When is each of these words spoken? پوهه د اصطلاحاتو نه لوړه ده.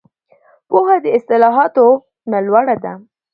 پوهه 0.69 0.95
د 1.03 1.05
اصطلاحاتو 1.17 1.85
نه 2.31 2.39
لوړه 2.47 2.75
ده. 2.83 2.93